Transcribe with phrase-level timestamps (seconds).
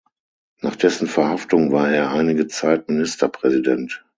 [0.61, 4.03] Nach dessen Verhaftung war er einige Zeit Ministerpräsident.